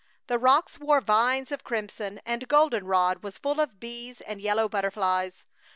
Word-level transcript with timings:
The 0.25 0.39
rocks 0.39 0.79
wore 0.79 0.99
vines 0.99 1.51
of 1.51 1.63
crimson, 1.63 2.21
and 2.25 2.47
goldenrod 2.47 3.21
was 3.21 3.37
full 3.37 3.61
of 3.61 3.79
bees 3.79 4.19
and 4.19 4.41
yellow 4.41 4.67
butterflies. 4.67 5.43